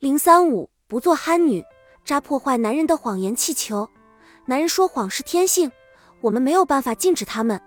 [0.00, 1.62] 零三五不做憨女，
[2.06, 3.86] 扎破坏男人的谎言气球。
[4.46, 5.70] 男人说谎是天性，
[6.22, 7.60] 我们没有办法禁止他们，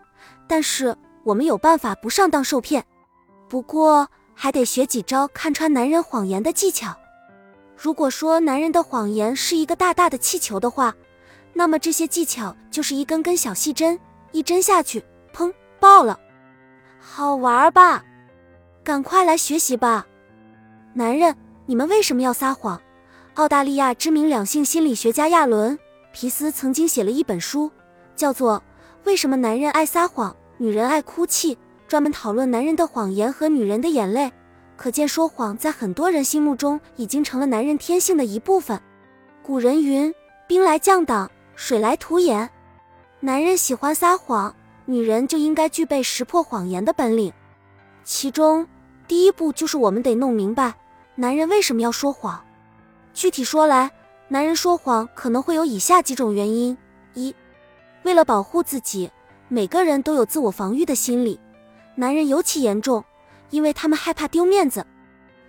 [0.47, 2.83] 但是我们有办法不上当受骗。
[3.47, 6.97] 不过还得学几招看穿男人谎言的技巧。
[7.77, 10.91] 如果说男人的谎言是一个大大的气球的话，
[11.53, 13.99] 那么这些技巧就是一根根小细针，
[14.31, 16.19] 一针下去，砰，爆了。
[16.99, 18.03] 好玩吧？
[18.83, 20.07] 赶快来学习吧，
[20.95, 21.37] 男人。
[21.65, 22.81] 你们为什么要撒谎？
[23.35, 25.77] 澳大利亚知名两性心理学家亚伦·
[26.11, 27.71] 皮斯曾经写了一本书，
[28.17, 28.57] 叫做
[29.05, 31.55] 《为什么男人爱撒谎，女人爱哭泣》，
[31.87, 34.29] 专门讨论男人的谎言和女人的眼泪。
[34.75, 38.77] 可见，说谎在很多人心目中已经成了男人天性的一部分。
[39.41, 40.13] 古人云
[40.45, 42.49] ：“兵来将挡，水来土掩。”
[43.21, 44.53] 男人喜欢撒谎，
[44.83, 47.31] 女人就应该具备识破谎言的本领。
[48.03, 48.67] 其中，
[49.07, 50.73] 第一步就是我们得弄明白。
[51.15, 52.43] 男人为什么要说谎？
[53.13, 53.91] 具体说来，
[54.29, 56.75] 男人说谎可能会有以下几种原因：
[57.13, 57.35] 一，
[58.01, 59.11] 为了保护自己，
[59.47, 61.39] 每个人都有自我防御的心理，
[61.93, 63.05] 男人尤其严重，
[63.51, 64.83] 因为他们害怕丢面子。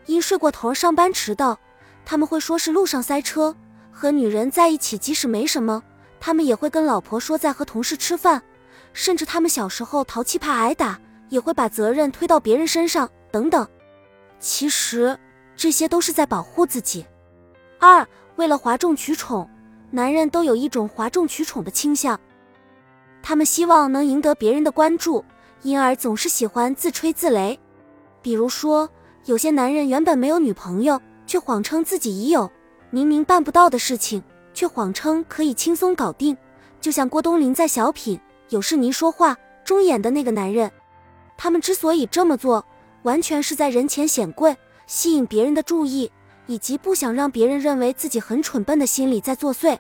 [0.04, 1.58] 因睡过头上班迟到，
[2.04, 3.54] 他们会说是路上塞车；
[3.90, 5.82] 和女人在一起，即使没什么，
[6.20, 8.38] 他们也会跟老婆说在和同事吃饭；
[8.92, 13.66] 甚至他们小时候淘气怕挨打，也会把责任推到别人身上，等等。
[14.38, 15.18] 其实。
[15.56, 17.04] 这些都是在保护自己。
[17.78, 19.48] 二，为了哗众取宠，
[19.90, 22.18] 男人都有一种哗众取宠的倾向，
[23.22, 25.24] 他们希望能赢得别人的关注，
[25.62, 27.58] 因而总是喜欢自吹自擂。
[28.22, 28.88] 比如说，
[29.26, 32.50] 有些男人原本没有女朋友，却谎称自己已有；
[32.90, 36.36] 明明办不到的事情，却谎称可以轻松搞定。
[36.80, 38.18] 就像郭冬临在小品
[38.50, 39.32] 《有事您说话》
[39.64, 40.70] 中演的那个男人，
[41.36, 42.64] 他们之所以这么做，
[43.04, 44.56] 完全是在人前显贵。
[44.86, 46.10] 吸引别人的注意，
[46.46, 49.78] 以及不想让别人认为自己很蠢笨的心理在作祟。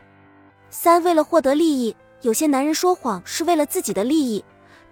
[0.70, 4.44] 三，为了获得利益，有些男人说谎是为了自己的利益，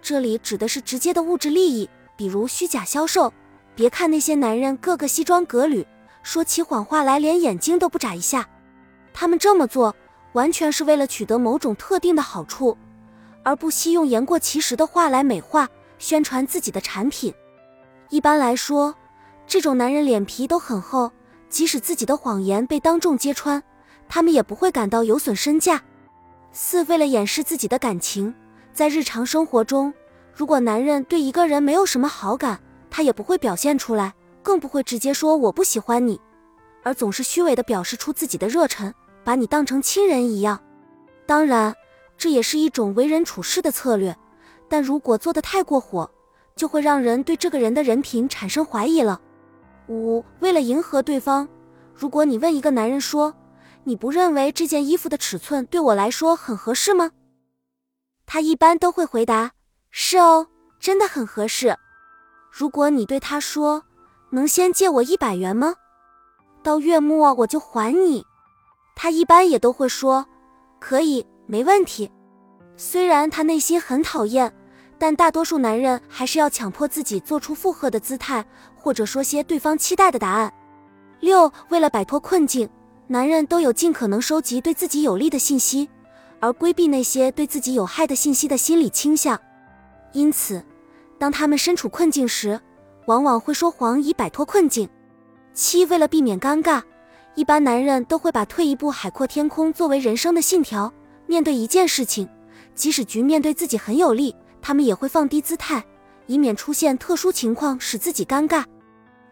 [0.03, 3.33] 这里指的是直接的物质利益，比如虚假销售。
[3.75, 5.87] 别看那些男人个个西装革履，
[6.23, 8.47] 说起谎话来连眼睛都不眨一下，
[9.15, 9.97] 他们这么做
[10.35, 12.77] 完全是为了取得某种特定的好处，
[13.43, 15.69] 而不惜用言过其实的话来美化
[15.99, 17.33] 宣传自己的产品。
[18.11, 18.95] 一般来说。
[19.53, 21.13] 这种男人脸皮都很厚，
[21.51, 23.63] 即使自己的谎言被当众揭穿，
[24.09, 25.83] 他们也不会感到有损身价。
[26.53, 28.35] 四，为了掩饰自己的感情，
[28.73, 29.93] 在日常生活中，
[30.35, 32.59] 如果男人对一个人没有什么好感，
[32.89, 36.19] 他也不会表现出来，更不会直接说我不喜欢你，
[36.83, 40.59] 而总是虚伪的表示出自己的热忱，把你当成亲人一样。
[41.27, 41.75] 当然，
[42.17, 44.17] 这也是一种为人处事的策略，
[44.71, 46.11] 但如果做得太过火，
[46.57, 49.21] 就会让人对这个人的人品产生怀疑了。
[49.89, 51.49] 五，为了迎合对方，
[51.95, 53.35] 如果你问一个男人说
[53.85, 57.11] ：“你不认为这件衣服的尺寸对我来说很合适吗？”
[58.27, 59.53] 他一般都会回答
[59.91, 60.47] ：“是哦，
[60.81, 61.77] 真的很合适。”
[62.51, 63.83] 如果你对他说
[64.31, 65.75] ：“能先借我一百元吗？
[66.63, 68.25] 到月末我就还你。”
[68.95, 70.27] 他一般也都会说
[70.79, 72.11] ：“可以，没问题。”
[72.77, 74.55] 虽然他内心很讨厌。
[75.03, 78.45] 但大多数男人还是要强迫自己做出附和的姿态，
[78.77, 80.55] 或者说些对方期待的答案。
[81.19, 82.71] 六，为了摆脱困境，
[83.09, 85.91] 男人都有尽可能收集对自己有利的信息，
[86.39, 89.37] 而规避那些对自己有害的信息的心理倾向。
[90.13, 90.65] 因此，
[91.19, 92.61] 当他们身处困境时，
[93.07, 94.89] 往往会说谎以摆脱困境。
[95.53, 96.81] 七，为了避免尴尬，
[97.35, 100.95] 一般男人都会把退一步海阔天空作为人生的信条。
[101.27, 102.29] 面对一件事情，
[102.77, 104.33] 即使局面对自己很有利。
[104.63, 105.85] 他们也会放低姿态，
[106.27, 108.65] 以免出现特殊情况使自己尴尬。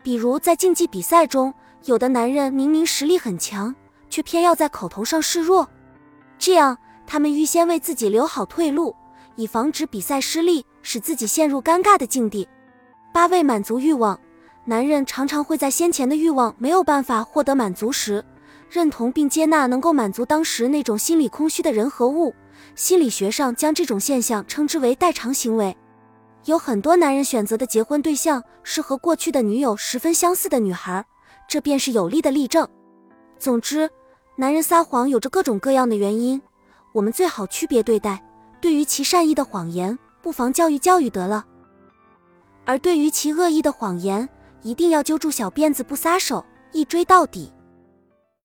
[0.02, 1.54] 比如在竞技比赛中，
[1.84, 3.74] 有的男人明明实力很强，
[4.10, 5.68] 却偏要在口头上示弱，
[6.38, 6.76] 这样
[7.06, 8.94] 他们预先为自己留好退路，
[9.36, 12.48] 以防止比赛失利，使自己陷入尴尬的境地。
[13.12, 14.18] 八为满足欲望，
[14.64, 18.24] 男人常常会在先前的欲望没有办法获得满足时，
[18.70, 22.32] 认同并接纳能够满足当时那种心理空虚的人和物。
[22.76, 25.76] 心理学上将这种现象称之为代偿行为。
[26.44, 31.04] 有很多男人选择的结婚对象是和过去的女友十分相似的女孩，
[31.48, 32.66] 这便是有力的例证。
[33.38, 33.90] 总之，
[34.36, 36.40] 男人撒谎有着各种各样的原因，
[36.92, 38.22] 我们最好区别对待。
[38.60, 41.42] 对于其善意的谎言，不妨教育教育得了；
[42.64, 44.28] 而对于其恶意的谎言，
[44.62, 47.52] 一定要揪住小辫子不撒手，一追到底。